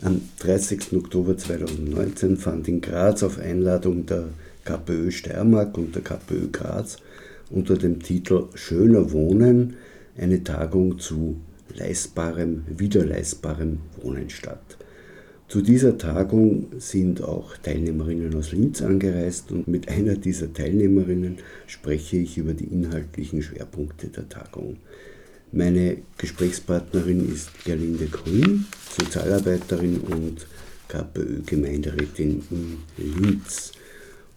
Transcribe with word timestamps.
Am 0.00 0.20
30. 0.38 0.92
Oktober 0.92 1.36
2019 1.36 2.36
fand 2.36 2.68
in 2.68 2.80
Graz 2.80 3.24
auf 3.24 3.40
Einladung 3.40 4.06
der 4.06 4.28
KPÖ 4.64 5.10
Steiermark 5.10 5.76
und 5.76 5.92
der 5.92 6.02
KPÖ 6.02 6.52
Graz 6.52 6.98
unter 7.50 7.76
dem 7.76 8.00
Titel 8.00 8.44
Schöner 8.54 9.10
Wohnen 9.10 9.74
eine 10.16 10.44
Tagung 10.44 11.00
zu 11.00 11.38
leistbarem, 11.74 12.62
wiederleistbarem 12.68 13.80
Wohnen 14.00 14.30
statt. 14.30 14.78
Zu 15.48 15.62
dieser 15.62 15.98
Tagung 15.98 16.66
sind 16.78 17.20
auch 17.20 17.56
Teilnehmerinnen 17.56 18.36
aus 18.36 18.52
Linz 18.52 18.80
angereist 18.82 19.50
und 19.50 19.66
mit 19.66 19.88
einer 19.88 20.14
dieser 20.14 20.52
Teilnehmerinnen 20.52 21.38
spreche 21.66 22.18
ich 22.18 22.38
über 22.38 22.54
die 22.54 22.66
inhaltlichen 22.66 23.42
Schwerpunkte 23.42 24.06
der 24.06 24.28
Tagung. 24.28 24.76
Meine 25.50 25.98
Gesprächspartnerin 26.18 27.32
ist 27.32 27.64
Gerlinde 27.64 28.06
Grün, 28.06 28.66
Sozialarbeiterin 28.98 29.98
und 30.00 30.46
KPÖ-Gemeinderätin 30.88 32.42
in 32.50 32.78
Linz. 32.98 33.72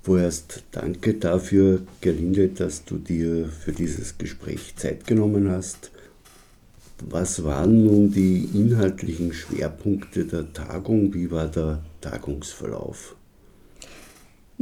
Vorerst 0.04 0.64
danke 0.72 1.16
dafür, 1.16 1.82
Gerlinde, 2.00 2.48
dass 2.48 2.86
du 2.86 2.98
dir 2.98 3.50
für 3.50 3.74
dieses 3.74 4.18
Gespräch 4.18 4.74
Zeit 4.78 5.06
genommen 5.06 5.52
hast. 5.52 5.92
Was 7.10 7.44
waren 7.44 7.84
nun 7.84 8.12
die 8.12 8.46
inhaltlichen 8.54 9.34
Schwerpunkte 9.34 10.24
der 10.24 10.54
Tagung? 10.54 11.14
Wie 11.14 11.30
war 11.30 11.48
der 11.50 11.84
Tagungsverlauf? 12.00 13.16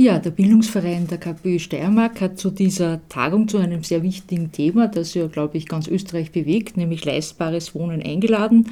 Ja, 0.02 0.18
der 0.18 0.32
Bildungsverein 0.32 1.08
der 1.08 1.18
KPÖ 1.18 1.60
Steiermark 1.60 2.22
hat 2.22 2.40
zu 2.40 2.52
dieser 2.52 3.02
Tagung 3.10 3.50
zu 3.50 3.58
einem 3.58 3.84
sehr 3.84 4.02
wichtigen 4.02 4.50
Thema, 4.50 4.88
das 4.88 5.14
ja, 5.14 5.28
glaube 5.28 5.58
ich, 5.58 5.68
ganz 5.68 5.90
Österreich 5.90 6.32
bewegt, 6.32 6.78
nämlich 6.78 7.04
leistbares 7.04 7.76
Wohnen 7.76 8.02
eingeladen. 8.02 8.70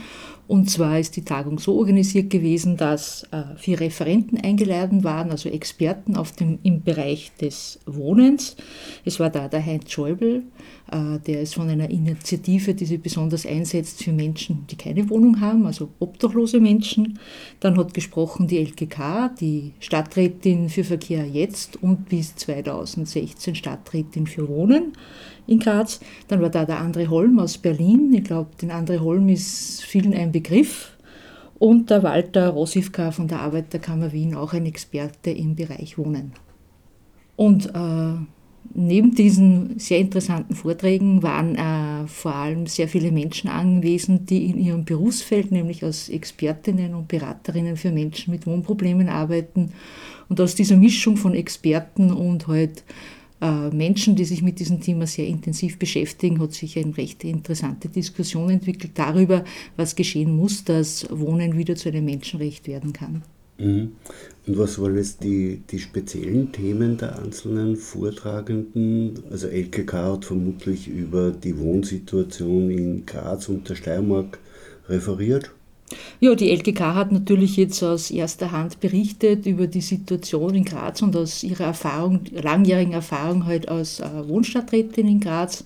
Und 0.47 0.69
zwar 0.69 0.97
ist 0.97 1.17
die 1.17 1.25
Tagung 1.25 1.59
so 1.59 1.77
organisiert 1.77 2.29
gewesen, 2.29 2.77
dass 2.77 3.23
äh, 3.31 3.43
vier 3.57 3.81
Referenten 3.81 4.39
eingeladen 4.39 5.03
waren, 5.03 5.29
also 5.29 5.49
Experten 5.49 6.15
auf 6.15 6.31
dem, 6.31 6.59
im 6.63 6.83
Bereich 6.83 7.33
des 7.41 7.79
Wohnens. 7.85 8.55
Es 9.03 9.19
war 9.19 9.29
da 9.29 9.49
der 9.49 9.65
Heinz 9.65 9.91
Schäuble, 9.91 10.43
äh, 10.89 11.19
der 11.27 11.41
ist 11.41 11.55
von 11.55 11.67
einer 11.67 11.89
Initiative, 11.89 12.73
die 12.73 12.85
sich 12.85 13.01
besonders 13.01 13.45
einsetzt 13.45 14.01
für 14.01 14.13
Menschen, 14.13 14.65
die 14.71 14.77
keine 14.77 15.09
Wohnung 15.09 15.41
haben, 15.41 15.65
also 15.65 15.89
obdachlose 15.99 16.61
Menschen. 16.61 17.19
Dann 17.59 17.77
hat 17.77 17.93
gesprochen 17.93 18.47
die 18.47 18.59
LKK, 18.59 19.29
die 19.41 19.73
Stadträtin 19.81 20.69
für 20.69 20.85
Verkehr 20.85 21.16
jetzt 21.25 21.81
und 21.81 22.09
bis 22.09 22.35
2016 22.35 23.55
Stadträtin 23.55 24.27
für 24.27 24.47
Wohnen 24.47 24.93
in 25.47 25.59
Graz. 25.59 25.99
Dann 26.27 26.41
war 26.41 26.49
da 26.49 26.65
der 26.65 26.81
André 26.81 27.07
Holm 27.07 27.39
aus 27.39 27.57
Berlin. 27.57 28.13
Ich 28.13 28.23
glaube, 28.23 28.49
den 28.61 28.71
André 28.71 28.99
Holm 28.99 29.29
ist 29.29 29.83
vielen 29.83 30.13
ein 30.13 30.31
Begriff. 30.31 30.93
Und 31.59 31.89
der 31.89 32.03
Walter 32.03 32.49
Rosivka 32.49 33.11
von 33.11 33.27
der 33.27 33.41
Arbeiterkammer 33.41 34.11
Wien, 34.11 34.35
auch 34.35 34.53
ein 34.53 34.67
Experte 34.67 35.31
im 35.31 35.55
Bereich 35.55 35.97
Wohnen. 35.97 36.33
Und 37.35 37.67
äh, 37.67 38.36
neben 38.73 39.15
diesen 39.15 39.79
sehr 39.79 39.99
interessanten 39.99 40.55
Vorträgen 40.55 41.23
waren 41.23 41.55
äh, 41.55 42.07
vor 42.07 42.35
allem 42.35 42.67
sehr 42.67 42.87
viele 42.87 43.11
Menschen 43.11 43.49
anwesend, 43.49 44.29
die 44.29 44.45
in 44.45 44.59
ihrem 44.59 44.85
Berufsfeld, 44.85 45.51
nämlich 45.51 45.83
als 45.83 46.09
Expertinnen 46.09 46.93
und 46.93 47.07
Beraterinnen 47.07 47.77
für 47.77 47.91
Menschen 47.91 48.31
mit 48.31 48.45
Wohnproblemen 48.45 49.09
arbeiten. 49.09 49.71
Und 50.29 50.41
aus 50.41 50.55
dieser 50.55 50.77
Mischung 50.77 51.17
von 51.17 51.33
Experten 51.33 52.11
und 52.11 52.47
halt 52.47 52.83
äh, 53.41 53.69
Menschen, 53.69 54.15
die 54.15 54.25
sich 54.25 54.41
mit 54.41 54.59
diesem 54.59 54.81
Thema 54.81 55.07
sehr 55.07 55.27
intensiv 55.27 55.77
beschäftigen, 55.77 56.39
hat 56.39 56.53
sich 56.53 56.77
eine 56.77 56.95
recht 56.97 57.23
interessante 57.23 57.89
Diskussion 57.89 58.49
entwickelt 58.49 58.93
darüber, 58.95 59.43
was 59.75 59.95
geschehen 59.95 60.35
muss, 60.35 60.63
dass 60.63 61.07
Wohnen 61.09 61.57
wieder 61.57 61.75
zu 61.75 61.89
einem 61.89 62.05
Menschenrecht 62.05 62.67
werden 62.67 62.93
kann. 62.93 63.23
Mhm. 63.57 63.93
Und 64.45 64.57
was 64.57 64.79
waren 64.79 64.95
jetzt 64.95 65.23
die, 65.23 65.61
die 65.69 65.79
speziellen 65.79 66.51
Themen 66.51 66.97
der 66.97 67.19
einzelnen 67.19 67.75
Vortragenden? 67.75 69.23
Also 69.29 69.47
LKK 69.47 70.13
hat 70.13 70.25
vermutlich 70.25 70.87
über 70.87 71.31
die 71.31 71.57
Wohnsituation 71.57 72.69
in 72.69 73.05
Graz 73.05 73.49
und 73.49 73.67
der 73.67 73.75
Steiermark 73.75 74.39
referiert. 74.87 75.51
Ja, 76.19 76.35
die 76.35 76.51
LGK 76.53 76.79
hat 76.95 77.11
natürlich 77.11 77.55
jetzt 77.55 77.81
aus 77.81 78.11
erster 78.11 78.51
Hand 78.51 78.79
berichtet 78.81 79.45
über 79.45 79.67
die 79.67 79.81
Situation 79.81 80.53
in 80.55 80.65
Graz 80.65 81.01
und 81.01 81.15
aus 81.15 81.43
ihrer 81.43 81.65
Erfahrung, 81.65 82.21
langjährigen 82.31 82.93
Erfahrung 82.93 83.45
halt 83.45 83.69
als 83.69 84.01
äh, 84.01 84.27
Wohnstadträtin 84.27 85.07
in 85.07 85.19
Graz 85.21 85.63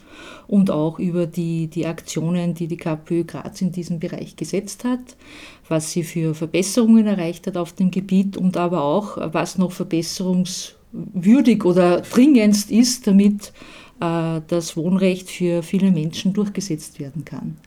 und 0.47 0.69
auch 0.69 0.99
über 0.99 1.25
die, 1.25 1.67
die 1.67 1.87
Aktionen, 1.87 2.53
die 2.53 2.67
die 2.67 2.77
KPÖ 2.77 3.23
Graz 3.23 3.61
in 3.61 3.71
diesem 3.71 3.99
Bereich 3.99 4.35
gesetzt 4.35 4.83
hat, 4.83 5.15
was 5.67 5.91
sie 5.91 6.03
für 6.03 6.35
Verbesserungen 6.35 7.07
erreicht 7.07 7.47
hat 7.47 7.57
auf 7.57 7.73
dem 7.73 7.89
Gebiet 7.89 8.37
und 8.37 8.57
aber 8.57 8.83
auch, 8.83 9.17
was 9.33 9.57
noch 9.57 9.71
verbesserungswürdig 9.71 11.65
oder 11.65 12.01
dringendst 12.01 12.69
ist, 12.69 13.07
damit 13.07 13.53
äh, 14.01 14.41
das 14.47 14.75
Wohnrecht 14.75 15.29
für 15.29 15.63
viele 15.63 15.91
Menschen 15.91 16.33
durchgesetzt 16.33 16.99
werden 16.99 17.23
kann. 17.23 17.57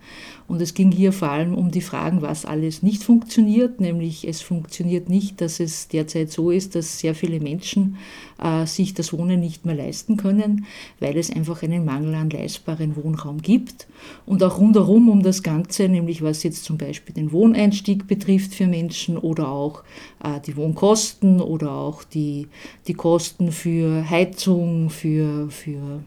Und 0.46 0.60
es 0.60 0.74
ging 0.74 0.90
hier 0.90 1.12
vor 1.12 1.30
allem 1.30 1.54
um 1.54 1.70
die 1.70 1.80
Fragen, 1.80 2.20
was 2.20 2.44
alles 2.44 2.82
nicht 2.82 3.02
funktioniert, 3.02 3.80
nämlich 3.80 4.28
es 4.28 4.42
funktioniert 4.42 5.08
nicht, 5.08 5.40
dass 5.40 5.58
es 5.58 5.88
derzeit 5.88 6.30
so 6.30 6.50
ist, 6.50 6.74
dass 6.74 6.98
sehr 6.98 7.14
viele 7.14 7.40
Menschen 7.40 7.96
äh, 8.42 8.66
sich 8.66 8.92
das 8.92 9.14
Wohnen 9.14 9.40
nicht 9.40 9.64
mehr 9.64 9.74
leisten 9.74 10.18
können, 10.18 10.66
weil 11.00 11.16
es 11.16 11.30
einfach 11.30 11.62
einen 11.62 11.86
Mangel 11.86 12.14
an 12.14 12.28
leistbaren 12.28 12.94
Wohnraum 12.96 13.40
gibt. 13.40 13.86
Und 14.26 14.42
auch 14.42 14.58
rundherum 14.58 15.08
um 15.08 15.22
das 15.22 15.42
Ganze, 15.42 15.88
nämlich 15.88 16.20
was 16.20 16.42
jetzt 16.42 16.64
zum 16.64 16.76
Beispiel 16.76 17.14
den 17.14 17.32
Wohneinstieg 17.32 18.06
betrifft 18.06 18.54
für 18.54 18.66
Menschen 18.66 19.16
oder 19.16 19.48
auch 19.48 19.82
äh, 20.22 20.40
die 20.40 20.56
Wohnkosten 20.56 21.40
oder 21.40 21.72
auch 21.72 22.04
die, 22.04 22.48
die 22.86 22.94
Kosten 22.94 23.50
für 23.50 24.08
Heizung, 24.10 24.90
für, 24.90 25.50
für 25.50 26.02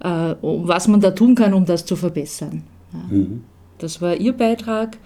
was 0.00 0.88
man 0.88 1.00
da 1.00 1.10
tun 1.12 1.34
kann, 1.34 1.54
um 1.54 1.64
das 1.64 1.84
zu 1.84 1.96
verbessern. 1.96 2.62
Mhm. 2.92 3.44
Das 3.78 4.00
war 4.00 4.16
Ihr 4.16 4.32
Beitrag. 4.32 4.98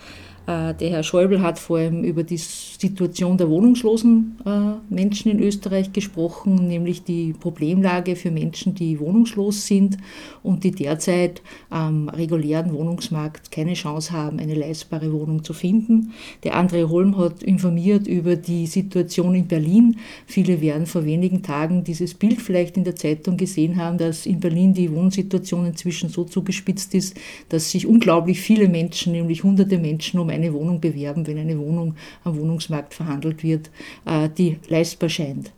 Äh, 0.46 0.74
der 0.74 0.90
Herr 0.90 1.02
Schäuble 1.02 1.42
hat 1.42 1.58
vor 1.58 1.78
allem 1.78 2.02
über 2.02 2.22
die 2.22 2.38
Situation 2.38 3.36
der 3.36 3.50
wohnungslosen 3.50 4.38
äh, 4.46 4.94
Menschen 4.94 5.30
in 5.30 5.40
Österreich 5.40 5.92
gesprochen, 5.92 6.66
nämlich 6.66 7.04
die 7.04 7.34
Problemlage 7.34 8.16
für 8.16 8.30
Menschen, 8.30 8.74
die 8.74 8.98
wohnungslos 8.98 9.66
sind 9.66 9.98
und 10.42 10.64
die 10.64 10.70
derzeit 10.70 11.42
am 11.68 12.08
regulären 12.08 12.72
Wohnungsmarkt 12.72 13.50
keine 13.50 13.74
Chance 13.74 14.12
haben, 14.12 14.38
eine 14.38 14.54
leistbare 14.54 15.12
Wohnung 15.12 15.44
zu 15.44 15.52
finden. 15.52 16.12
Der 16.42 16.54
André 16.54 16.88
Holm 16.88 17.18
hat 17.18 17.42
informiert 17.42 18.06
über 18.06 18.36
die 18.36 18.66
Situation 18.66 19.34
in 19.34 19.46
Berlin. 19.46 19.98
Viele 20.26 20.62
werden 20.62 20.86
vor 20.86 21.04
wenigen 21.04 21.42
Tagen 21.42 21.84
dieses 21.84 22.14
Bild 22.14 22.40
vielleicht 22.40 22.78
in 22.78 22.84
der 22.84 22.96
Zeitung 22.96 23.36
gesehen 23.36 23.76
haben, 23.76 23.98
dass 23.98 24.24
in 24.24 24.40
Berlin 24.40 24.72
die 24.72 24.90
Wohnsituation 24.90 25.66
inzwischen 25.66 26.08
so 26.08 26.24
zugespitzt 26.24 26.94
ist, 26.94 27.16
dass 27.50 27.70
sich 27.70 27.86
unglaublich 27.86 28.40
viele 28.40 28.68
Menschen, 28.68 29.12
nämlich 29.12 29.44
hunderte 29.44 29.76
Menschen, 29.78 30.18
um 30.18 30.29
eine 30.30 30.52
Wohnung 30.52 30.80
bewerben, 30.80 31.26
wenn 31.26 31.38
eine 31.38 31.58
Wohnung 31.58 31.94
am 32.24 32.38
Wohnungsmarkt 32.38 32.94
verhandelt 32.94 33.42
wird, 33.42 33.70
äh, 34.06 34.28
die 34.28 34.58
leistbar 34.68 35.08
scheint. 35.08 35.52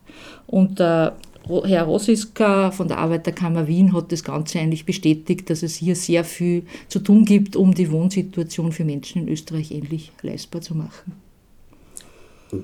Und 0.47 0.81
äh, 0.81 1.10
Herr 1.65 1.84
Rossiska 1.84 2.71
von 2.71 2.88
der 2.88 2.99
Arbeiterkammer 2.99 3.66
Wien 3.66 3.93
hat 3.93 4.12
das 4.12 4.22
Ganze 4.22 4.60
eigentlich 4.60 4.87
bestätigt, 4.87 5.50
dass 5.50 5.62
es 5.62 5.75
hier 5.75 5.97
sehr 5.97 6.25
viel 6.25 6.65
zu 6.88 7.00
tun 7.00 7.25
gibt, 7.25 7.56
um 7.56 7.75
die 7.75 7.91
Wohnsituation 7.91 8.71
für 8.71 8.84
Menschen 8.84 9.22
in 9.22 9.28
Österreich 9.28 9.72
endlich 9.72 10.12
leistbar 10.22 10.60
zu 10.60 10.75
machen. 10.75 11.12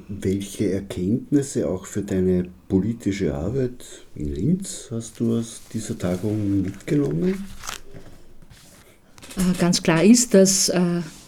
Welche 0.08 0.70
Erkenntnisse 0.70 1.68
auch 1.68 1.86
für 1.86 2.02
deine 2.02 2.46
politische 2.68 3.34
Arbeit 3.34 3.84
in 4.14 4.34
Linz 4.34 4.88
hast 4.90 5.18
du 5.18 5.38
aus 5.38 5.62
dieser 5.72 5.98
Tagung 5.98 6.62
mitgenommen? 6.62 7.42
Äh, 9.36 9.58
ganz 9.58 9.82
klar 9.82 10.04
ist, 10.04 10.34
dass 10.34 10.70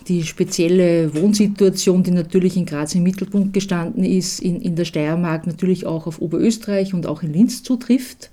die 0.08 0.24
spezielle 0.24 1.14
Wohnsituation, 1.14 2.02
die 2.02 2.10
natürlich 2.10 2.56
in 2.56 2.66
Graz 2.66 2.94
im 2.94 3.02
Mittelpunkt 3.02 3.52
gestanden 3.52 4.04
ist, 4.04 4.41
in, 4.41 4.60
in 4.60 4.76
der 4.76 4.84
Steiermark 4.84 5.47
natürlich 5.47 5.86
auch 5.86 6.06
auf 6.06 6.20
Oberösterreich 6.20 6.94
und 6.94 7.06
auch 7.06 7.22
in 7.22 7.32
Linz 7.32 7.62
zutrifft. 7.62 8.30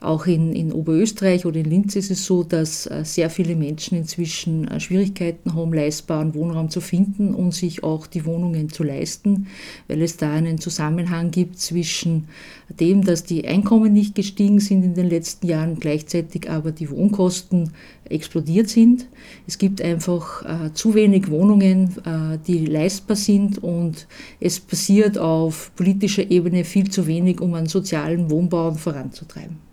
Auch 0.00 0.26
in, 0.26 0.52
in 0.52 0.72
Oberösterreich 0.72 1.44
oder 1.44 1.58
in 1.58 1.64
Linz 1.64 1.96
ist 1.96 2.12
es 2.12 2.24
so, 2.24 2.44
dass 2.44 2.86
äh, 2.86 3.04
sehr 3.04 3.30
viele 3.30 3.56
Menschen 3.56 3.98
inzwischen 3.98 4.68
äh, 4.68 4.78
Schwierigkeiten 4.78 5.54
haben, 5.54 5.72
leistbaren 5.72 6.34
Wohnraum 6.34 6.70
zu 6.70 6.80
finden 6.80 7.34
und 7.34 7.52
sich 7.52 7.82
auch 7.82 8.06
die 8.06 8.24
Wohnungen 8.24 8.68
zu 8.68 8.84
leisten, 8.84 9.48
weil 9.88 10.02
es 10.02 10.16
da 10.16 10.32
einen 10.32 10.58
Zusammenhang 10.58 11.32
gibt 11.32 11.58
zwischen 11.58 12.28
dem, 12.68 13.04
dass 13.04 13.24
die 13.24 13.48
Einkommen 13.48 13.92
nicht 13.92 14.14
gestiegen 14.14 14.60
sind 14.60 14.84
in 14.84 14.94
den 14.94 15.08
letzten 15.08 15.48
Jahren, 15.48 15.80
gleichzeitig 15.80 16.48
aber 16.48 16.70
die 16.70 16.90
Wohnkosten 16.90 17.72
explodiert 18.04 18.68
sind. 18.68 19.08
Es 19.48 19.58
gibt 19.58 19.82
einfach 19.82 20.44
äh, 20.44 20.72
zu 20.74 20.94
wenig 20.94 21.28
Wohnungen, 21.28 21.96
äh, 22.04 22.38
die 22.46 22.66
leistbar 22.66 23.16
sind 23.16 23.58
und 23.58 24.06
es 24.38 24.60
passiert 24.60 25.18
auf 25.18 25.72
politischer 25.74 26.30
Ebene 26.30 26.62
viel 26.62 26.88
zu 26.88 27.08
wenig, 27.08 27.40
um 27.40 27.54
einen 27.54 27.66
sozialen 27.66 28.30
Wohnbau 28.30 28.74
voranzutreiben. 28.74 29.67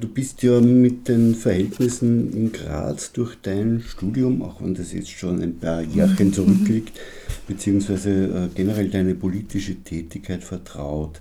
Du 0.00 0.08
bist 0.08 0.42
ja 0.42 0.60
mit 0.60 1.08
den 1.08 1.34
Verhältnissen 1.34 2.32
in 2.32 2.52
Graz 2.52 3.12
durch 3.12 3.36
dein 3.42 3.82
Studium, 3.86 4.42
auch 4.42 4.62
wenn 4.62 4.74
das 4.74 4.92
jetzt 4.92 5.10
schon 5.10 5.40
ein 5.42 5.58
paar 5.58 5.82
Jahre 5.82 6.24
mhm. 6.24 6.32
zurückliegt, 6.32 6.98
beziehungsweise 7.46 8.10
äh, 8.10 8.48
generell 8.54 8.88
deine 8.88 9.14
politische 9.14 9.76
Tätigkeit 9.76 10.42
vertraut. 10.42 11.20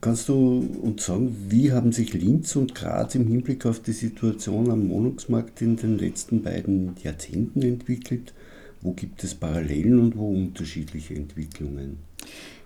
Kannst 0.00 0.28
du 0.28 0.68
uns 0.82 1.06
sagen, 1.06 1.34
wie 1.48 1.72
haben 1.72 1.90
sich 1.90 2.12
Linz 2.12 2.54
und 2.54 2.74
Graz 2.74 3.14
im 3.14 3.26
Hinblick 3.26 3.66
auf 3.66 3.80
die 3.80 3.92
Situation 3.92 4.70
am 4.70 4.88
Wohnungsmarkt 4.90 5.62
in 5.62 5.76
den 5.76 5.98
letzten 5.98 6.42
beiden 6.42 6.94
Jahrzehnten 7.02 7.62
entwickelt? 7.62 8.34
Wo 8.82 8.92
gibt 8.92 9.24
es 9.24 9.34
Parallelen 9.34 9.98
und 9.98 10.16
wo 10.16 10.30
unterschiedliche 10.30 11.14
Entwicklungen? 11.14 11.98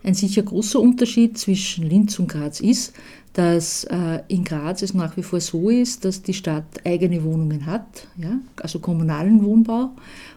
Ein 0.02 0.14
sicher 0.14 0.43
großer 0.43 0.81
Unterschied 0.81 1.37
zwischen 1.37 1.88
Linz 1.88 2.19
und 2.19 2.29
Graz 2.29 2.61
ist, 2.61 2.94
dass 3.35 3.85
äh, 3.85 4.20
in 4.29 4.44
Graz 4.44 4.82
es 4.82 4.94
nach 4.94 5.17
wie 5.17 5.23
vor 5.23 5.41
so 5.41 5.69
ist, 5.69 6.05
dass 6.05 6.23
die 6.23 6.35
Stadt 6.35 6.64
eigene 6.85 7.23
Wohnungen 7.23 7.67
hat, 7.67 8.08
ja, 8.17 8.38
also 8.56 8.81
kommunalen 8.81 9.44
Wohnbau 9.44 9.91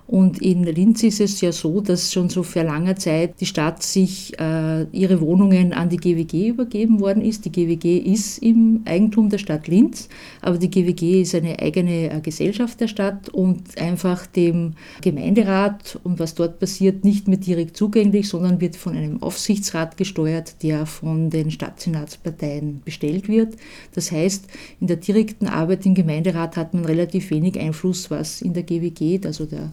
und 0.06 0.42
in 0.42 0.63
Linz 0.63 1.01
ist 1.04 1.21
es 1.21 1.39
ja 1.39 1.51
so, 1.51 1.80
dass 1.80 2.12
schon 2.12 2.30
so 2.30 2.44
vor 2.44 2.63
langer 2.63 2.98
Zeit 2.98 3.39
die 3.39 3.45
Stadt 3.45 3.81
sich 3.81 4.38
äh, 4.38 4.83
ihre 4.92 5.21
Wohnungen 5.21 5.71
an 5.71 5.88
die 5.88 5.98
GWG 5.98 6.50
übergeben 6.50 7.00
worden 7.00 7.24
ist. 7.24 7.45
Die 7.45 7.51
GWG 7.51 8.00
ist 8.00 8.39
im 8.39 8.81
Eigentum 8.86 9.30
der 9.30 9.38
Stadt 9.38 9.68
Linz, 9.68 10.10
aber 10.42 10.57
die 10.57 10.69
GWG 10.69 11.21
ist 11.21 11.36
eine 11.36 11.57
eigene 11.57 12.12
äh, 12.12 12.19
Gesellschaft 12.21 12.81
der 12.81 12.89
Stadt 12.89 13.30
und 13.30 13.77
einfach 13.77 14.25
dem 14.27 14.74
Gemeinderat 15.01 15.98
und 16.04 16.19
was 16.19 16.36
dort 16.36 16.60
passiert 16.60 17.06
nicht 17.06 17.30
mehr 17.30 17.38
direkt 17.38 17.77
zugänglich, 17.77 18.27
sondern 18.27 18.60
wird 18.60 18.75
von 18.75 18.95
einem 18.98 19.24
Aufsichtsrat 19.53 19.97
gesteuert, 19.97 20.63
der 20.63 20.88
von 20.88 21.29
den 21.29 21.51
Stadtsenatsparteien 21.51 22.81
bestellt 22.83 23.27
wird. 23.27 23.55
Das 23.94 24.11
heißt, 24.11 24.47
in 24.81 24.88
der 24.88 24.97
direkten 24.97 25.45
Arbeit 25.45 25.85
im 25.85 25.94
Gemeinderat 25.94 26.57
hat 26.57 26.73
man 26.73 26.85
relativ 26.85 27.29
wenig 27.29 27.59
Einfluss, 27.59 28.09
was 28.09 28.41
in 28.41 28.55
der 28.55 28.63
GWG, 28.63 29.23
also 29.27 29.45
der 29.45 29.71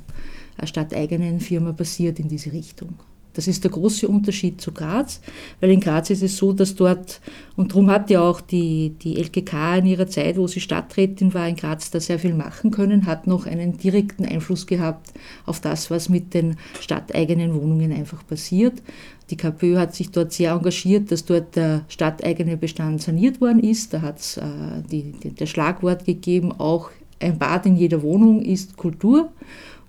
stadteigenen 0.64 1.40
Firma 1.40 1.72
passiert 1.72 2.20
in 2.20 2.28
diese 2.28 2.52
Richtung. 2.52 2.92
Das 3.32 3.46
ist 3.46 3.64
der 3.64 3.70
große 3.70 4.08
Unterschied 4.08 4.60
zu 4.60 4.72
Graz, 4.72 5.20
weil 5.60 5.70
in 5.70 5.80
Graz 5.80 6.10
ist 6.10 6.22
es 6.22 6.36
so, 6.36 6.52
dass 6.52 6.74
dort, 6.74 7.20
und 7.56 7.72
darum 7.72 7.90
hat 7.90 8.10
ja 8.10 8.22
auch 8.22 8.40
die, 8.40 8.94
die 9.02 9.18
LKK 9.18 9.76
in 9.76 9.86
ihrer 9.86 10.08
Zeit, 10.08 10.36
wo 10.36 10.46
sie 10.46 10.60
Stadträtin 10.60 11.32
war 11.32 11.48
in 11.48 11.56
Graz, 11.56 11.90
da 11.90 12.00
sehr 12.00 12.18
viel 12.18 12.34
machen 12.34 12.70
können, 12.70 13.06
hat 13.06 13.26
noch 13.26 13.46
einen 13.46 13.78
direkten 13.78 14.24
Einfluss 14.24 14.66
gehabt 14.66 15.12
auf 15.46 15.60
das, 15.60 15.90
was 15.90 16.08
mit 16.08 16.34
den 16.34 16.56
stadteigenen 16.80 17.54
Wohnungen 17.54 17.92
einfach 17.92 18.26
passiert. 18.26 18.82
Die 19.30 19.36
KPÖ 19.36 19.78
hat 19.78 19.94
sich 19.94 20.10
dort 20.10 20.32
sehr 20.32 20.52
engagiert, 20.52 21.12
dass 21.12 21.24
dort 21.24 21.54
der 21.54 21.84
stadteigene 21.88 22.56
Bestand 22.56 23.00
saniert 23.00 23.40
worden 23.40 23.60
ist. 23.60 23.94
Da 23.94 24.02
hat 24.02 24.18
es 24.18 24.36
äh, 24.38 24.42
die, 24.90 25.12
die, 25.12 25.30
der 25.30 25.46
Schlagwort 25.46 26.04
gegeben, 26.04 26.52
auch 26.52 26.90
ein 27.20 27.38
Bad 27.38 27.66
in 27.66 27.76
jeder 27.76 28.02
Wohnung 28.02 28.42
ist 28.42 28.76
Kultur. 28.76 29.30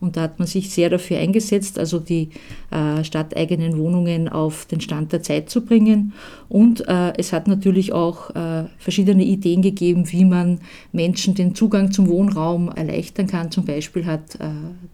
Und 0.02 0.18
da 0.18 0.24
hat 0.24 0.40
man 0.40 0.48
sich 0.48 0.72
sehr 0.72 0.90
dafür 0.90 1.20
eingesetzt, 1.20 1.78
also 1.78 2.00
die 2.00 2.30
äh, 2.72 3.04
stadteigenen 3.04 3.78
Wohnungen 3.78 4.28
auf 4.28 4.66
den 4.66 4.82
Stand 4.82 5.14
der 5.14 5.22
Zeit 5.22 5.52
zu 5.52 5.64
bringen. 5.64 6.14
Und 6.50 6.88
äh, 6.88 7.14
es 7.18 7.32
hat 7.32 7.48
natürlich 7.48 7.94
auch 7.94 8.32
äh, 8.32 8.66
verschiedene 8.80 9.24
Ideen 9.24 9.62
gegeben, 9.62 10.12
wie 10.12 10.26
man 10.26 10.60
Menschen 10.92 11.36
den 11.36 11.54
Zugang 11.54 11.92
zum 11.92 12.08
Wohnraum 12.08 12.70
erleichtern 12.70 13.28
kann. 13.28 13.52
Zum 13.52 13.64
Beispiel 13.64 14.08
hat 14.08 14.36
äh, 14.36 14.50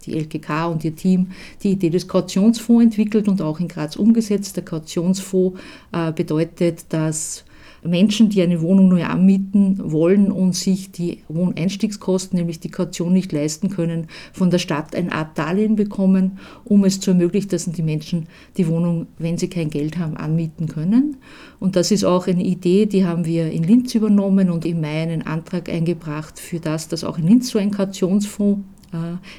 die 0.05 0.17
LKK 0.17 0.67
und 0.67 0.83
ihr 0.83 0.95
Team 0.95 1.31
die 1.63 1.71
Idee 1.71 1.89
des 1.89 2.09
Kautionsfonds 2.09 2.83
entwickelt 2.83 3.29
und 3.29 3.41
auch 3.41 3.61
in 3.61 3.69
Graz 3.69 3.95
umgesetzt. 3.95 4.57
Der 4.57 4.65
Kautionsfonds 4.65 5.57
äh, 5.93 6.11
bedeutet, 6.11 6.85
dass 6.89 7.45
Menschen, 7.87 8.29
die 8.29 8.41
eine 8.41 8.61
Wohnung 8.61 8.89
neu 8.89 9.03
anmieten 9.03 9.79
wollen 9.91 10.31
und 10.31 10.55
sich 10.55 10.91
die 10.91 11.23
Wohneinstiegskosten, 11.27 12.37
nämlich 12.37 12.59
die 12.59 12.69
Kaution 12.69 13.13
nicht 13.13 13.31
leisten 13.31 13.69
können, 13.69 14.07
von 14.33 14.49
der 14.49 14.59
Stadt 14.59 14.95
eine 14.95 15.11
Art 15.11 15.37
Darlehen 15.37 15.75
bekommen, 15.75 16.39
um 16.65 16.83
es 16.83 16.99
zu 16.99 17.11
ermöglichen, 17.11 17.49
dass 17.49 17.65
die 17.65 17.83
Menschen 17.83 18.27
die 18.57 18.67
Wohnung, 18.67 19.07
wenn 19.17 19.37
sie 19.37 19.49
kein 19.49 19.69
Geld 19.69 19.97
haben, 19.97 20.17
anmieten 20.17 20.67
können. 20.67 21.17
Und 21.59 21.75
das 21.75 21.91
ist 21.91 22.03
auch 22.03 22.27
eine 22.27 22.43
Idee, 22.43 22.85
die 22.85 23.05
haben 23.05 23.25
wir 23.25 23.51
in 23.51 23.63
Linz 23.63 23.95
übernommen 23.95 24.49
und 24.49 24.65
im 24.65 24.81
Mai 24.81 25.01
einen 25.01 25.21
Antrag 25.23 25.69
eingebracht 25.69 26.39
für 26.39 26.59
das, 26.59 26.87
dass 26.87 27.03
auch 27.03 27.17
in 27.17 27.27
Linz 27.27 27.49
so 27.49 27.59
ein 27.59 27.71
Kautionsfonds 27.71 28.61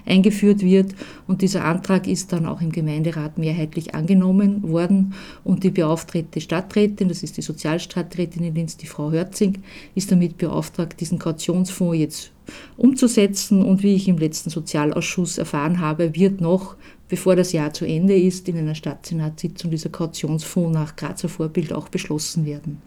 eingeführt 0.07 0.63
wird. 0.63 0.95
Und 1.27 1.43
dieser 1.43 1.65
Antrag 1.65 2.07
ist 2.07 2.33
dann 2.33 2.47
auch 2.47 2.61
im 2.61 2.73
Gemeinderat 2.73 3.39
mehrheitlich 3.39 3.95
angenommen 3.95 4.63
worden. 4.63 5.15
Und 5.45 5.65
die 5.65 5.71
beauftragte 5.71 6.41
Stadträtin, 6.41 7.09
das 7.09 7.23
ist 7.23 7.37
die 7.37 7.43
Sozialstadträtin 7.43 8.45
in 8.45 8.55
Linz, 8.55 8.77
die 8.77 8.87
Frau 8.87 9.11
Hörzing, 9.11 9.63
ist 9.95 10.13
damit 10.13 10.39
beauftragt, 10.39 11.01
diesen 11.01 11.19
Kautionsfonds 11.19 11.99
jetzt 11.99 12.33
umzusetzen. 12.77 13.63
Und 13.65 13.83
wie 13.83 13.95
ich 13.95 14.09
im 14.09 14.19
letzten 14.19 14.51
Sozialausschuss 14.51 15.39
erfahren 15.39 15.81
habe, 15.81 16.15
wird 16.15 16.41
noch, 16.41 16.77
bevor 17.09 17.37
das 17.37 17.53
Jahr 17.53 17.73
zu 17.73 17.85
Ende 17.85 18.17
ist, 18.17 18.49
in 18.49 18.59
einer 18.59 18.75
Stadtsenatssitzung 18.75 19.71
dieser 19.71 19.91
Kautionsfonds 19.91 20.75
nach 20.75 20.97
Grazer 20.97 21.29
Vorbild 21.29 21.73
auch 21.73 21.89
beschlossen 21.89 22.45
werden. 22.45 22.81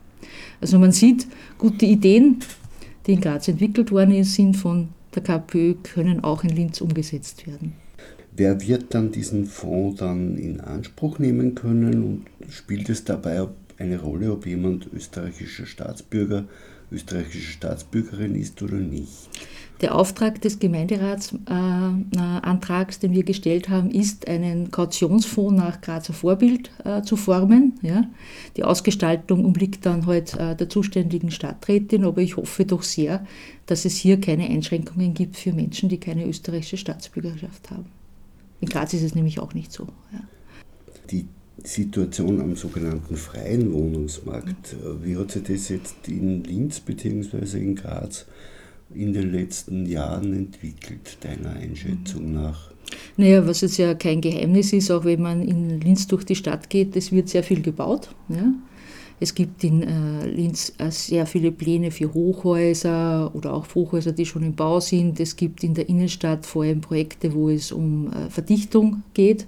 Also 0.60 0.78
man 0.80 0.92
sieht, 0.92 1.28
gute 1.58 1.86
Ideen, 1.86 2.40
die 3.06 3.14
in 3.14 3.22
Graz 3.22 3.48
entwickelt 3.48 3.92
worden 3.92 4.24
sind 4.24 4.56
von 4.56 4.90
der 5.16 5.24
KPÖ 5.24 5.76
können 5.84 6.24
auch 6.24 6.44
in 6.44 6.50
Linz 6.50 6.82
umgesetzt 6.82 7.48
werden. 7.48 7.74
Wer 8.36 8.62
wird 8.62 8.94
dann 8.94 9.12
diesen 9.12 9.46
Fonds 9.46 10.00
dann 10.00 10.38
in 10.38 10.62
Anspruch 10.62 11.20
nehmen 11.20 11.54
können 11.54 12.04
und 12.04 12.26
spielt 12.50 12.90
es 12.90 13.04
dabei 13.04 13.48
eine 13.78 14.00
Rolle, 14.00 14.32
ob 14.32 14.46
jemand 14.46 14.88
österreichischer 14.94 15.66
Staatsbürger, 15.66 16.46
österreichische 16.92 17.52
Staatsbürgerin 17.52 18.36
ist 18.36 18.62
oder 18.62 18.78
nicht? 18.78 19.30
Der 19.82 19.96
Auftrag 19.96 20.42
des 20.42 20.60
Gemeinderatsantrags, 20.60 22.98
äh, 22.98 23.00
den 23.00 23.14
wir 23.14 23.24
gestellt 23.24 23.70
haben, 23.70 23.90
ist, 23.90 24.28
einen 24.28 24.70
Kautionsfonds 24.70 25.60
nach 25.60 25.82
Grazer 25.82 26.14
Vorbild 26.14 26.70
äh, 26.86 27.02
zu 27.02 27.18
formen. 27.18 27.80
Ja. 27.82 28.04
Die 28.58 28.64
Ausgestaltung 28.64 29.44
obliegt 29.44 29.88
dann 29.88 30.06
halt 30.06 30.36
äh, 30.36 30.56
der 30.56 30.70
zuständigen 30.70 31.32
Stadträtin, 31.32 32.06
aber 32.06 32.22
ich 32.22 32.38
hoffe 32.38 32.66
doch 32.66 32.84
sehr, 32.84 33.26
dass 33.66 33.86
es 33.86 33.96
hier 33.96 34.22
keine 34.22 34.48
Einschränkungen 34.48 35.16
gibt 35.16 35.36
für 35.36 35.52
Menschen, 35.52 35.90
die 35.90 36.00
keine 36.00 36.28
österreichische 36.28 36.78
Staatsbürgerschaft 36.78 37.72
haben. 37.72 37.88
In 38.60 38.70
Graz 38.70 38.94
ist 38.94 39.02
es 39.02 39.16
nämlich 39.16 39.40
auch 39.40 39.56
nicht 39.56 39.72
so. 39.72 39.88
Ja. 40.14 40.20
Die 41.10 41.26
Situation 41.64 42.40
am 42.40 42.56
sogenannten 42.56 43.18
freien 43.18 43.74
Wohnungsmarkt, 43.74 44.76
wie 45.02 45.18
hat 45.18 45.32
sich 45.32 45.42
das 45.44 45.70
jetzt 45.70 46.08
in 46.08 46.44
Linz 46.44 46.80
bzw. 46.80 47.58
in 47.58 47.74
Graz 47.76 48.28
in 48.96 49.14
den 49.14 49.32
letzten 49.32 49.86
Jahren 49.86 50.34
entwickelt, 50.34 51.18
deiner 51.22 51.52
Einschätzung 51.52 52.30
mhm. 52.30 52.34
nach? 52.34 52.72
Naja, 53.18 53.46
was 53.48 53.62
jetzt 53.62 53.78
ja 53.78 53.94
kein 53.94 54.22
Geheimnis 54.22 54.74
ist, 54.74 54.92
auch 54.92 55.06
wenn 55.06 55.22
man 55.22 55.42
in 55.42 55.80
Linz 55.80 56.08
durch 56.08 56.26
die 56.26 56.36
Stadt 56.36 56.70
geht, 56.70 56.96
es 56.96 57.12
wird 57.12 57.30
sehr 57.30 57.44
viel 57.44 57.62
gebaut. 57.62 58.14
Ja? 58.30 58.54
Es 59.24 59.36
gibt 59.36 59.64
in 59.64 59.84
äh, 59.84 60.26
Linz 60.26 60.74
äh, 60.80 60.90
sehr 60.90 61.28
viele 61.28 61.52
Pläne 61.52 61.92
für 61.92 62.12
Hochhäuser 62.12 63.30
oder 63.36 63.54
auch 63.54 63.68
Hochhäuser, 63.76 64.14
die 64.14 64.26
schon 64.26 64.42
im 64.42 64.56
Bau 64.56 64.80
sind. 64.80 65.20
Es 65.20 65.36
gibt 65.36 65.64
in 65.64 65.76
der 65.76 65.88
Innenstadt 65.90 66.48
vor 66.48 66.64
allem 66.64 66.82
Projekte, 66.82 67.36
wo 67.36 67.48
es 67.48 67.72
um 67.72 68.12
äh, 68.12 68.32
Verdichtung 68.32 69.04
geht. 69.14 69.46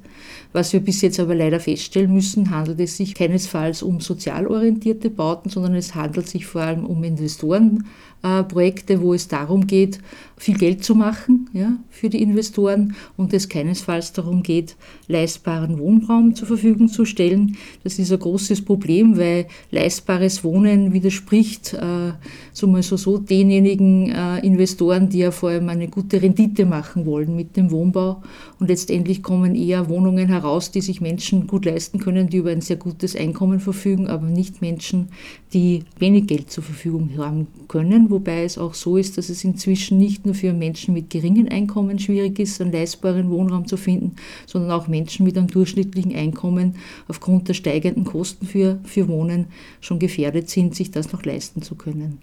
Was 0.51 0.73
wir 0.73 0.79
bis 0.79 1.01
jetzt 1.01 1.19
aber 1.19 1.33
leider 1.33 1.59
feststellen 1.59 2.13
müssen, 2.13 2.51
handelt 2.51 2.79
es 2.81 2.97
sich 2.97 3.15
keinesfalls 3.15 3.81
um 3.81 3.99
sozial 3.99 4.45
orientierte 4.45 5.09
Bauten, 5.09 5.49
sondern 5.49 5.73
es 5.73 5.95
handelt 5.95 6.27
sich 6.27 6.45
vor 6.45 6.61
allem 6.61 6.85
um 6.85 7.03
Investoren, 7.03 7.85
äh, 8.23 8.43
Projekte, 8.43 9.01
wo 9.01 9.13
es 9.13 9.27
darum 9.27 9.67
geht, 9.67 9.99
viel 10.37 10.57
Geld 10.57 10.83
zu 10.83 10.95
machen 10.95 11.49
ja, 11.53 11.77
für 11.89 12.09
die 12.09 12.21
Investoren 12.21 12.95
und 13.17 13.33
es 13.33 13.49
keinesfalls 13.49 14.13
darum 14.13 14.43
geht, 14.43 14.75
leistbaren 15.07 15.77
Wohnraum 15.77 16.33
zur 16.35 16.47
Verfügung 16.47 16.87
zu 16.87 17.05
stellen. 17.05 17.57
Das 17.83 17.99
ist 17.99 18.11
ein 18.11 18.19
großes 18.19 18.63
Problem, 18.63 19.17
weil 19.17 19.47
leistbares 19.71 20.43
Wohnen 20.43 20.93
widerspricht 20.93 21.73
äh, 21.73 22.13
so 22.53 22.67
mal 22.67 22.83
so, 22.83 22.97
so 22.97 23.17
denjenigen 23.17 24.11
äh, 24.11 24.39
Investoren, 24.45 25.09
die 25.09 25.19
ja 25.19 25.31
vor 25.31 25.49
allem 25.49 25.69
eine 25.69 25.87
gute 25.87 26.21
Rendite 26.21 26.65
machen 26.65 27.05
wollen 27.05 27.35
mit 27.35 27.57
dem 27.57 27.71
Wohnbau. 27.71 28.21
Und 28.59 28.67
letztendlich 28.67 29.23
kommen 29.23 29.55
eher 29.55 29.89
Wohnungen 29.89 30.27
heraus, 30.27 30.71
die 30.71 30.81
sich 30.81 31.01
Menschen 31.01 31.47
gut 31.47 31.65
leisten 31.65 31.99
können, 31.99 32.29
die 32.29 32.37
über 32.37 32.51
ein 32.51 32.61
sehr 32.61 32.77
gutes 32.77 33.15
Einkommen 33.15 33.59
verfügen, 33.59 34.07
aber 34.07 34.27
nicht 34.27 34.61
Menschen, 34.61 35.09
die 35.53 35.83
wenig 35.99 36.27
Geld 36.27 36.51
zur 36.51 36.63
Verfügung 36.63 37.11
haben 37.17 37.47
können, 37.67 38.09
wobei 38.09 38.43
es 38.43 38.57
auch 38.57 38.73
so 38.73 38.97
ist, 38.97 39.17
dass 39.17 39.29
es 39.29 39.43
inzwischen 39.43 39.97
nicht 39.97 40.25
nur 40.25 40.35
für 40.35 40.53
Menschen 40.53 40.93
mit 40.93 41.09
geringen 41.09 41.47
Einkommen 41.47 41.99
schwierig 41.99 42.39
ist, 42.39 42.61
einen 42.61 42.71
leistbaren 42.71 43.29
Wohnraum 43.29 43.67
zu 43.67 43.77
finden, 43.77 44.15
sondern 44.45 44.71
auch 44.71 44.87
Menschen 44.87 45.25
mit 45.25 45.37
einem 45.37 45.47
durchschnittlichen 45.47 46.15
Einkommen 46.15 46.75
aufgrund 47.07 47.47
der 47.47 47.53
steigenden 47.53 48.03
Kosten 48.03 48.45
für, 48.45 48.79
für 48.83 49.07
Wohnen 49.07 49.47
schon 49.81 49.99
gefährdet 49.99 50.49
sind, 50.49 50.75
sich 50.75 50.91
das 50.91 51.11
noch 51.11 51.23
leisten 51.23 51.61
zu 51.61 51.75
können. 51.75 52.19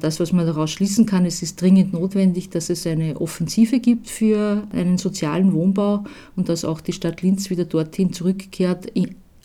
Das, 0.00 0.20
was 0.20 0.32
man 0.32 0.46
daraus 0.46 0.70
schließen 0.70 1.06
kann, 1.06 1.24
es 1.24 1.42
ist 1.42 1.60
dringend 1.60 1.92
notwendig, 1.92 2.50
dass 2.50 2.68
es 2.70 2.86
eine 2.86 3.20
Offensive 3.20 3.80
gibt 3.80 4.08
für 4.08 4.66
einen 4.72 4.98
sozialen 4.98 5.52
Wohnbau 5.52 6.04
und 6.36 6.48
dass 6.48 6.64
auch 6.64 6.80
die 6.80 6.92
Stadt 6.92 7.22
Linz 7.22 7.50
wieder 7.50 7.64
dorthin 7.64 8.12
zurückkehrt, 8.12 8.92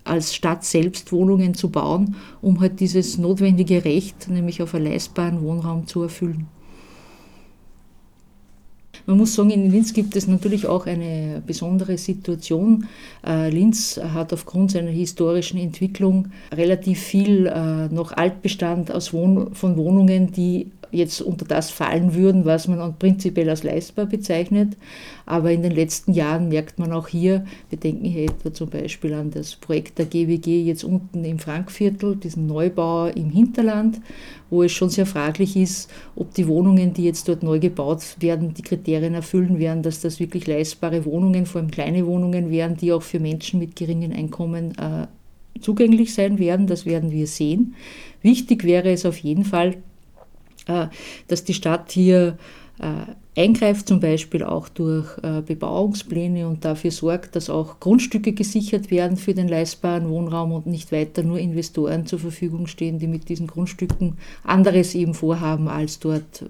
als 0.03 0.35
Stadt 0.35 0.65
selbst 0.65 1.11
Wohnungen 1.11 1.53
zu 1.53 1.69
bauen, 1.69 2.15
um 2.41 2.59
halt 2.59 2.79
dieses 2.79 3.17
notwendige 3.17 3.85
Recht, 3.85 4.27
nämlich 4.29 4.61
auf 4.61 4.73
einen 4.75 4.85
leistbaren 4.85 5.41
Wohnraum 5.41 5.87
zu 5.87 6.03
erfüllen. 6.03 6.47
Man 9.05 9.17
muss 9.17 9.35
sagen, 9.35 9.49
in 9.49 9.71
Linz 9.71 9.93
gibt 9.93 10.15
es 10.15 10.27
natürlich 10.27 10.67
auch 10.67 10.85
eine 10.85 11.41
besondere 11.45 11.97
Situation. 11.97 12.87
Äh, 13.25 13.49
Linz 13.49 13.99
hat 14.13 14.33
aufgrund 14.33 14.71
seiner 14.71 14.91
historischen 14.91 15.59
Entwicklung 15.59 16.27
relativ 16.51 16.99
viel 16.99 17.47
äh, 17.47 17.87
noch 17.93 18.11
Altbestand 18.11 18.91
aus 18.91 19.13
Wohn 19.13 19.53
von 19.53 19.77
Wohnungen, 19.77 20.31
die 20.31 20.71
jetzt 20.91 21.21
unter 21.21 21.45
das 21.45 21.69
fallen 21.69 22.13
würden, 22.13 22.45
was 22.45 22.67
man 22.67 22.95
prinzipiell 22.97 23.49
als 23.49 23.63
leistbar 23.63 24.05
bezeichnet. 24.05 24.77
Aber 25.25 25.51
in 25.51 25.61
den 25.61 25.71
letzten 25.71 26.13
Jahren 26.13 26.49
merkt 26.49 26.79
man 26.79 26.91
auch 26.91 27.07
hier, 27.07 27.45
wir 27.69 27.79
denken 27.79 28.05
hier 28.05 28.25
etwa 28.25 28.53
zum 28.53 28.69
Beispiel 28.69 29.13
an 29.13 29.31
das 29.31 29.55
Projekt 29.55 29.97
der 29.97 30.05
GWG 30.05 30.63
jetzt 30.63 30.83
unten 30.83 31.23
im 31.23 31.39
Frankviertel, 31.39 32.15
diesen 32.15 32.47
Neubau 32.47 33.07
im 33.07 33.29
Hinterland, 33.29 34.01
wo 34.49 34.63
es 34.63 34.71
schon 34.71 34.89
sehr 34.89 35.05
fraglich 35.05 35.55
ist, 35.55 35.89
ob 36.15 36.33
die 36.33 36.47
Wohnungen, 36.47 36.93
die 36.93 37.05
jetzt 37.05 37.27
dort 37.27 37.43
neu 37.43 37.59
gebaut 37.59 38.17
werden, 38.19 38.53
die 38.53 38.63
Kriterien 38.63 39.13
erfüllen 39.13 39.59
werden, 39.59 39.83
dass 39.83 40.01
das 40.01 40.19
wirklich 40.19 40.47
leistbare 40.47 41.05
Wohnungen, 41.05 41.45
vor 41.45 41.61
allem 41.61 41.71
kleine 41.71 42.05
Wohnungen 42.05 42.51
wären, 42.51 42.75
die 42.75 42.91
auch 42.91 43.03
für 43.03 43.19
Menschen 43.19 43.59
mit 43.59 43.75
geringen 43.75 44.11
Einkommen 44.11 44.71
äh, 44.77 45.07
zugänglich 45.61 46.13
sein 46.13 46.39
werden. 46.39 46.67
Das 46.67 46.85
werden 46.85 47.11
wir 47.11 47.27
sehen. 47.27 47.75
Wichtig 48.21 48.63
wäre 48.63 48.91
es 48.91 49.05
auf 49.05 49.17
jeden 49.17 49.45
Fall, 49.45 49.77
dass 50.65 51.43
die 51.43 51.53
Stadt 51.53 51.91
hier 51.91 52.37
äh, 52.79 53.39
eingreift, 53.39 53.87
zum 53.87 53.99
Beispiel 53.99 54.43
auch 54.43 54.67
durch 54.67 55.17
äh, 55.21 55.41
Bebauungspläne 55.41 56.47
und 56.47 56.65
dafür 56.65 56.91
sorgt, 56.91 57.35
dass 57.35 57.49
auch 57.49 57.79
Grundstücke 57.79 58.33
gesichert 58.33 58.89
werden 58.89 59.17
für 59.17 59.33
den 59.33 59.47
leistbaren 59.47 60.09
Wohnraum 60.09 60.51
und 60.51 60.65
nicht 60.65 60.91
weiter 60.91 61.23
nur 61.23 61.39
Investoren 61.39 62.05
zur 62.07 62.19
Verfügung 62.19 62.67
stehen, 62.67 62.97
die 62.97 63.07
mit 63.07 63.29
diesen 63.29 63.47
Grundstücken 63.47 64.17
anderes 64.43 64.95
eben 64.95 65.13
vorhaben, 65.13 65.67
als 65.67 65.99
dort 65.99 66.45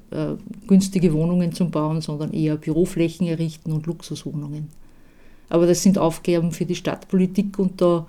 günstige 0.68 1.14
Wohnungen 1.14 1.52
zu 1.54 1.70
bauen, 1.70 2.02
sondern 2.02 2.34
eher 2.34 2.56
Büroflächen 2.56 3.28
errichten 3.28 3.72
und 3.72 3.86
Luxuswohnungen. 3.86 4.70
Aber 5.50 5.68
das 5.68 5.84
sind 5.84 5.98
Aufgaben 5.98 6.52
für 6.52 6.66
die 6.66 6.76
Stadtpolitik 6.76 7.60
und 7.60 7.82
da 7.82 8.08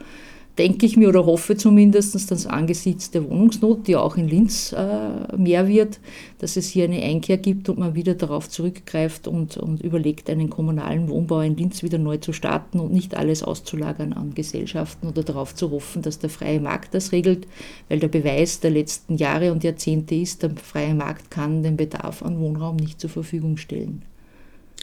denke 0.59 0.85
ich 0.85 0.97
mir 0.97 1.09
oder 1.09 1.25
hoffe 1.25 1.57
zumindest, 1.57 2.31
dass 2.31 2.47
angesichts 2.47 3.11
der 3.11 3.29
Wohnungsnot, 3.29 3.87
die 3.87 3.97
auch 3.97 4.17
in 4.17 4.29
Linz 4.29 4.73
äh, 4.73 5.37
mehr 5.37 5.67
wird, 5.67 5.99
dass 6.39 6.57
es 6.57 6.69
hier 6.69 6.85
eine 6.85 7.03
Einkehr 7.03 7.39
gibt 7.39 7.69
und 7.69 7.79
man 7.79 7.95
wieder 7.95 8.15
darauf 8.15 8.49
zurückgreift 8.49 9.29
und, 9.29 9.57
und 9.57 9.81
überlegt, 9.83 10.29
einen 10.29 10.51
kommunalen 10.51 11.09
Wohnbau 11.09 11.41
in 11.41 11.57
Linz 11.57 11.83
wieder 11.83 11.99
neu 11.99 12.19
zu 12.19 12.33
starten 12.33 12.81
und 12.81 12.93
nicht 12.93 13.17
alles 13.17 13.43
auszulagern 13.43 14.13
an 14.13 14.35
Gesellschaften 14.35 15.09
oder 15.09 15.23
darauf 15.23 15.55
zu 15.55 15.71
hoffen, 15.71 16.03
dass 16.03 16.19
der 16.19 16.31
freie 16.31 16.61
Markt 16.61 16.95
das 16.95 17.13
regelt, 17.13 17.47
weil 17.89 18.01
der 18.01 18.09
Beweis 18.09 18.61
der 18.61 18.73
letzten 18.73 19.17
Jahre 19.17 19.53
und 19.53 19.65
Jahrzehnte 19.65 20.15
ist, 20.15 20.43
der 20.43 20.51
freie 20.63 20.95
Markt 20.95 21.31
kann 21.31 21.63
den 21.63 21.77
Bedarf 21.77 22.23
an 22.23 22.39
Wohnraum 22.39 22.77
nicht 22.77 23.01
zur 23.01 23.11
Verfügung 23.11 23.57
stellen. 23.57 24.03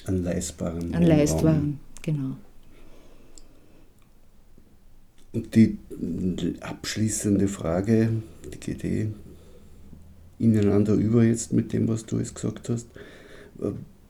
An 0.06 0.24
leistbaren 0.24 0.96
An 0.96 1.04
leistbaren, 1.04 1.80
genau. 2.02 2.38
Die 5.32 5.78
abschließende 6.62 7.48
Frage, 7.48 8.10
die 8.52 8.60
geht 8.60 8.84
eh 8.84 9.08
ineinander 10.40 10.94
über 10.94 11.24
jetzt 11.24 11.54
mit 11.54 11.72
dem, 11.72 11.88
was 11.88 12.06
du 12.06 12.18
jetzt 12.18 12.34
gesagt 12.34 12.70
hast. 12.70 12.88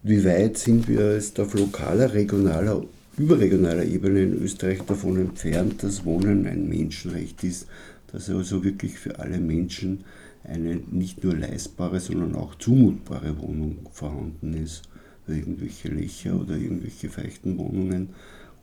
Wie 0.02 0.24
weit 0.24 0.58
sind 0.58 0.88
wir 0.88 1.16
jetzt 1.16 1.38
auf 1.42 1.54
lokaler, 1.56 2.14
regionaler, 2.14 2.86
überregionaler 3.18 3.84
Ebene 3.84 4.24
in 4.24 4.42
Österreich 4.42 4.80
davon 4.84 5.18
entfernt, 5.18 5.84
dass 5.84 6.06
Wohnen 6.06 6.48
ein 6.48 6.70
Menschenrecht 6.70 7.44
ist, 7.44 7.68
dass 8.14 8.30
also 8.30 8.64
wirklich 8.64 8.98
für 8.98 9.20
alle 9.20 9.40
Menschen 9.40 10.06
eine 10.46 10.80
nicht 10.90 11.26
nur 11.26 11.36
leistbare, 11.36 12.00
sondern 12.00 12.36
auch 12.36 12.56
zumutbare 12.56 13.38
Wohnung 13.40 13.80
vorhanden 13.92 14.54
ist. 14.54 14.84
Irgendwelche 15.28 15.90
Löcher 15.90 16.40
oder 16.40 16.56
irgendwelche 16.56 17.10
feuchten 17.10 17.58
Wohnungen 17.58 18.10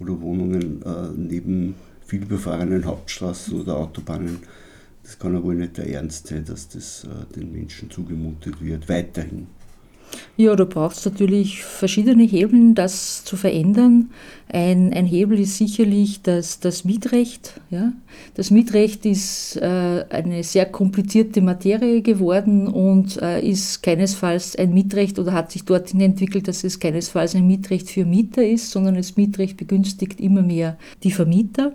oder 0.00 0.20
Wohnungen 0.20 0.82
äh, 0.82 1.08
neben 1.16 1.74
vielbefahrenen 2.06 2.84
Hauptstraßen 2.84 3.60
oder 3.60 3.76
Autobahnen. 3.76 4.40
Das 5.02 5.18
kann 5.18 5.34
ja 5.34 5.42
wohl 5.42 5.54
nicht 5.54 5.76
der 5.76 5.88
Ernst 5.88 6.28
sein, 6.28 6.44
dass 6.44 6.68
das 6.68 7.04
äh, 7.04 7.34
den 7.34 7.52
Menschen 7.52 7.90
zugemutet 7.90 8.60
wird, 8.60 8.88
weiterhin. 8.88 9.46
Ja, 10.36 10.54
du 10.54 10.66
brauchst 10.66 11.04
natürlich 11.06 11.62
verschiedene 11.64 12.24
Hebel, 12.24 12.74
das 12.74 13.24
zu 13.24 13.36
verändern. 13.36 14.10
Ein, 14.48 14.92
ein 14.92 15.06
Hebel 15.06 15.40
ist 15.40 15.56
sicherlich 15.56 16.22
das, 16.22 16.60
das 16.60 16.84
Mietrecht. 16.84 17.60
Ja? 17.70 17.92
Das 18.34 18.50
Mietrecht 18.50 19.06
ist 19.06 19.56
äh, 19.56 20.04
eine 20.10 20.44
sehr 20.44 20.66
komplizierte 20.66 21.40
Materie 21.40 22.02
geworden 22.02 22.68
und 22.68 23.20
äh, 23.20 23.40
ist 23.40 23.82
keinesfalls 23.82 24.56
ein 24.56 24.74
Mietrecht 24.74 25.18
oder 25.18 25.32
hat 25.32 25.52
sich 25.52 25.64
dorthin 25.64 26.00
entwickelt, 26.00 26.48
dass 26.48 26.64
es 26.64 26.78
keinesfalls 26.78 27.34
ein 27.34 27.46
Mietrecht 27.46 27.90
für 27.90 28.04
Mieter 28.04 28.46
ist, 28.46 28.70
sondern 28.70 28.94
das 28.94 29.16
Mietrecht 29.16 29.56
begünstigt 29.56 30.20
immer 30.20 30.42
mehr 30.42 30.76
die 31.02 31.12
Vermieter. 31.12 31.72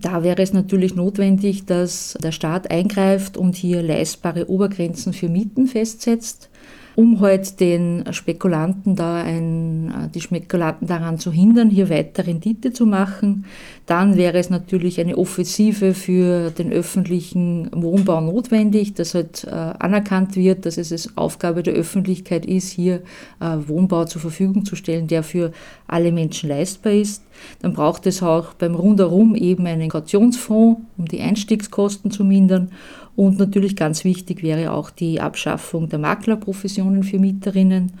Da 0.00 0.22
wäre 0.22 0.42
es 0.42 0.52
natürlich 0.52 0.94
notwendig, 0.94 1.64
dass 1.64 2.18
der 2.22 2.32
Staat 2.32 2.70
eingreift 2.70 3.36
und 3.36 3.56
hier 3.56 3.82
leistbare 3.82 4.48
Obergrenzen 4.50 5.12
für 5.12 5.28
Mieten 5.28 5.66
festsetzt 5.66 6.50
um 6.96 7.20
halt 7.20 7.60
den 7.60 8.04
Spekulanten 8.10 8.96
da 8.96 9.22
ein, 9.22 9.90
äh, 9.90 10.08
die 10.08 10.22
Spekulanten 10.22 10.88
daran 10.88 11.18
zu 11.18 11.30
hindern, 11.30 11.68
hier 11.68 11.90
weiter 11.90 12.26
Rendite 12.26 12.72
zu 12.72 12.86
machen. 12.86 13.44
Dann 13.84 14.16
wäre 14.16 14.38
es 14.38 14.48
natürlich 14.48 14.98
eine 14.98 15.18
Offensive 15.18 15.92
für 15.92 16.50
den 16.50 16.72
öffentlichen 16.72 17.70
Wohnbau 17.72 18.22
notwendig, 18.22 18.94
dass 18.94 19.14
halt 19.14 19.44
äh, 19.44 19.50
anerkannt 19.50 20.36
wird, 20.36 20.64
dass 20.64 20.78
es 20.78 21.16
Aufgabe 21.18 21.62
der 21.62 21.74
Öffentlichkeit 21.74 22.46
ist, 22.46 22.70
hier 22.70 23.02
äh, 23.40 23.56
Wohnbau 23.66 24.06
zur 24.06 24.22
Verfügung 24.22 24.64
zu 24.64 24.74
stellen, 24.74 25.06
der 25.06 25.22
für 25.22 25.52
alle 25.86 26.10
Menschen 26.12 26.48
leistbar 26.48 26.94
ist. 26.94 27.22
Dann 27.60 27.74
braucht 27.74 28.06
es 28.06 28.22
auch 28.22 28.54
beim 28.54 28.74
Rundherum 28.74 29.34
eben 29.34 29.66
einen 29.66 29.90
Kautionsfonds, 29.90 30.80
um 30.96 31.04
die 31.04 31.20
Einstiegskosten 31.20 32.10
zu 32.10 32.24
mindern. 32.24 32.70
Und 33.16 33.38
natürlich 33.38 33.76
ganz 33.76 34.04
wichtig 34.04 34.42
wäre 34.42 34.72
auch 34.72 34.90
die 34.90 35.22
Abschaffung 35.22 35.88
der 35.88 35.98
Maklerprofessionen 35.98 37.02
für 37.02 37.18
Mieterinnen 37.18 37.92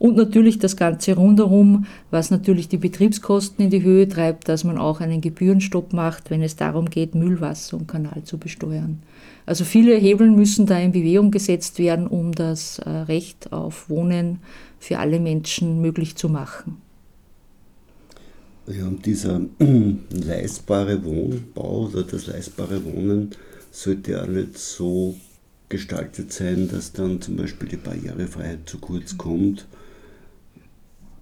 und 0.00 0.16
natürlich 0.16 0.58
das 0.58 0.76
Ganze 0.76 1.14
rundherum, 1.14 1.86
was 2.10 2.32
natürlich 2.32 2.68
die 2.68 2.78
Betriebskosten 2.78 3.64
in 3.64 3.70
die 3.70 3.84
Höhe 3.84 4.08
treibt, 4.08 4.48
dass 4.48 4.64
man 4.64 4.76
auch 4.76 5.00
einen 5.00 5.20
Gebührenstopp 5.20 5.92
macht, 5.92 6.28
wenn 6.30 6.42
es 6.42 6.56
darum 6.56 6.90
geht, 6.90 7.14
Müllwasser 7.14 7.76
und 7.76 7.86
Kanal 7.86 8.24
zu 8.24 8.36
besteuern. 8.36 9.00
Also 9.46 9.64
viele 9.64 9.94
Hebel 9.94 10.28
müssen 10.30 10.66
da 10.66 10.78
in 10.78 10.90
Bewegung 10.90 11.30
gesetzt 11.30 11.78
werden, 11.78 12.08
um 12.08 12.32
das 12.32 12.80
äh, 12.80 12.90
Recht 12.90 13.52
auf 13.52 13.88
Wohnen 13.88 14.40
für 14.80 14.98
alle 14.98 15.20
Menschen 15.20 15.80
möglich 15.80 16.16
zu 16.16 16.28
machen. 16.28 16.78
Ja, 18.66 18.86
und 18.86 19.06
dieser 19.06 19.40
leistbare 20.10 21.04
Wohnbau 21.04 21.86
oder 21.86 22.02
das 22.02 22.26
leistbare 22.26 22.82
Wohnen 22.84 23.30
sollte 23.74 24.26
nicht 24.28 24.56
so 24.58 25.16
gestaltet 25.68 26.32
sein, 26.32 26.68
dass 26.68 26.92
dann 26.92 27.20
zum 27.20 27.36
Beispiel 27.36 27.68
die 27.68 27.76
Barrierefreiheit 27.76 28.68
zu 28.68 28.78
kurz 28.78 29.18
kommt, 29.18 29.66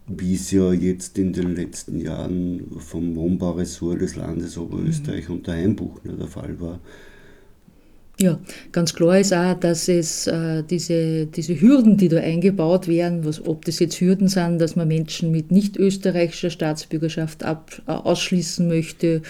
wie 0.06 0.34
es 0.34 0.50
ja 0.50 0.72
jetzt 0.72 1.16
in 1.16 1.32
den 1.32 1.56
letzten 1.56 1.98
Jahren 2.00 2.66
vom 2.78 3.14
Wohnbauressort 3.16 4.00
des 4.00 4.16
Landes 4.16 4.58
Oberösterreich 4.58 5.28
mhm. 5.28 5.36
unter 5.36 5.52
Einbuchner 5.52 6.12
der 6.14 6.26
Fall 6.26 6.60
war. 6.60 6.80
Ja, 8.20 8.38
ganz 8.72 8.92
klar 8.92 9.18
ist 9.18 9.32
auch, 9.32 9.54
dass 9.54 9.88
es 9.88 10.26
äh, 10.26 10.62
diese, 10.62 11.26
diese 11.26 11.58
Hürden, 11.58 11.96
die 11.96 12.08
da 12.08 12.18
eingebaut 12.18 12.86
werden, 12.86 13.24
was, 13.24 13.44
ob 13.44 13.64
das 13.64 13.78
jetzt 13.78 14.00
Hürden 14.00 14.28
sind, 14.28 14.60
dass 14.60 14.76
man 14.76 14.86
Menschen 14.86 15.30
mit 15.30 15.50
nicht 15.50 15.76
österreichischer 15.78 16.50
Staatsbürgerschaft 16.50 17.42
ab, 17.42 17.82
äh, 17.86 17.92
ausschließen 17.92 18.68
möchte 18.68 19.22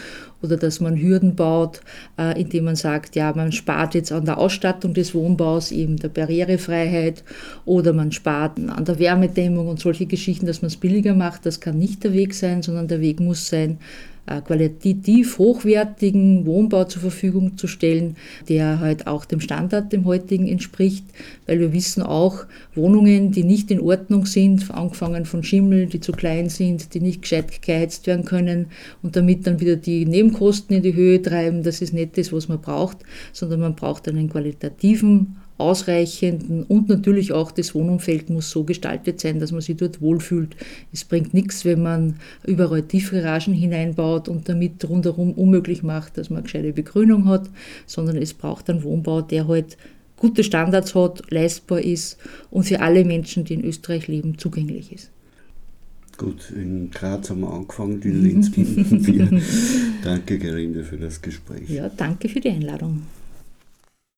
oder 0.43 0.57
dass 0.57 0.81
man 0.81 0.97
Hürden 0.97 1.35
baut, 1.35 1.81
äh, 2.19 2.41
indem 2.41 2.65
man 2.65 2.77
sagt, 2.77 3.17
ja, 3.17 3.33
man 3.35 3.53
spart 3.53 3.95
jetzt 3.95 4.13
an 4.13 4.25
der 4.25 4.39
Ausstattung 4.39 4.95
des 4.95 5.15
Wohnbaus, 5.15 5.73
eben 5.73 5.97
der 5.97 6.09
Barrierefreiheit 6.09 7.25
oder 7.65 7.93
man 7.93 8.13
spart 8.13 8.59
an 8.59 8.85
der 8.85 8.99
Wärmedämmung 8.99 9.69
und 9.69 9.81
solche 9.81 10.07
Geschichten, 10.07 10.47
dass 10.47 10.63
man 10.63 10.69
es 10.69 10.77
billiger 10.77 11.15
macht. 11.15 11.47
Das 11.47 11.61
kann 11.61 11.79
nicht 11.79 12.05
der 12.05 12.13
Weg 12.13 12.35
sein, 12.35 12.63
sondern 12.63 12.89
der 12.89 13.01
Weg 13.01 13.21
muss 13.21 13.49
sein, 13.49 13.79
äh, 14.25 14.41
qualitativ 14.41 15.39
hochwertigen 15.39 16.47
Wohnbau 16.47 16.85
zur 16.85 17.03
Verfügung 17.03 17.57
zu 17.57 17.67
stellen, 17.67 18.17
der 18.49 18.79
halt 18.79 19.09
auch 19.09 19.25
dem 19.25 19.41
Standard, 19.41 19.93
dem 19.93 20.05
heutigen 20.05 20.47
entspricht, 20.47 21.05
weil 21.47 21.59
wir 21.59 21.73
wissen 21.73 22.05
auch, 22.05 22.45
Wohnungen, 22.77 23.33
die 23.33 23.43
nicht 23.43 23.73
in 23.73 23.81
Ordnung 23.81 24.27
sind, 24.27 24.71
angefangen 24.71 25.25
von 25.25 25.43
Schimmel, 25.43 25.87
die 25.87 25.99
zu 25.99 26.13
klein 26.13 26.51
sind, 26.51 26.95
die 26.95 27.01
nicht 27.01 27.23
gescheit 27.23 27.63
geheizt 27.63 28.07
werden 28.07 28.25
können 28.25 28.67
und 29.03 29.17
damit 29.17 29.45
dann 29.47 29.59
wieder 29.59 29.75
die 29.75 30.07
Nebenkosten 30.33 30.77
in 30.77 30.83
die 30.83 30.95
Höhe 30.95 31.21
treiben, 31.21 31.63
das 31.63 31.83
ist 31.83 31.93
nicht 31.93 32.17
das, 32.17 32.33
was 32.33 32.49
man 32.49 32.61
braucht, 32.61 32.99
sondern 33.33 33.61
man 33.61 33.75
braucht 33.75 34.09
einen 34.09 34.31
qualitativen 34.31 35.37
ausreichenden 35.59 36.65
und 36.65 36.89
natürlich 36.89 37.33
auch 37.33 37.53
das 37.53 37.75
Wohnumfeld 37.75 38.31
muss 38.31 38.51
so 38.51 38.65
gestaltet 38.65 39.21
sein, 39.21 39.39
dass 39.39 39.53
man 39.53 39.61
sich 39.61 39.77
dort 39.77 40.01
wohlfühlt. 40.01 40.57
Es 40.93 41.05
bringt 41.05 41.35
nichts, 41.35 41.65
wenn 41.65 41.83
man 41.83 42.17
überall 42.45 42.83
Tiefgaragen 42.83 43.55
hineinbaut 43.55 44.29
und 44.29 44.49
damit 44.49 44.89
rundherum 44.89 45.33
unmöglich 45.35 45.83
macht, 45.83 46.19
dass 46.19 46.31
man 46.31 46.43
gescheite 46.43 46.73
Begrünung 46.73 47.29
hat, 47.29 47.49
sondern 47.87 48.17
es 48.17 48.35
braucht 48.35 48.71
einen 48.71 48.83
Wohnbau, 48.83 49.23
der 49.23 49.47
halt 49.47 49.77
gute 50.17 50.43
Standards 50.43 50.95
hat, 50.95 51.31
leistbar 51.31 51.83
ist 51.83 52.19
und 52.51 52.65
für 52.65 52.81
alle 52.81 53.05
Menschen, 53.05 53.45
die 53.45 53.55
in 53.55 53.65
Österreich 53.65 54.09
leben, 54.09 54.39
zugänglich 54.39 54.93
ist. 54.93 55.12
Gut, 56.19 56.53
in 56.55 56.91
Graz 56.91 57.31
haben 57.31 57.41
wir 57.41 57.53
angefangen, 57.53 58.01
in 58.03 58.23
Linz 58.23 58.51
binden 58.53 59.07
wir. 59.07 59.43
danke, 60.05 60.39
Gerinde, 60.39 60.85
für 60.85 60.97
das 60.97 61.21
Gespräch. 61.21 61.69
Ja, 61.69 61.89
danke 61.89 62.29
für 62.29 62.41
die 62.41 62.51
Einladung. 62.51 63.03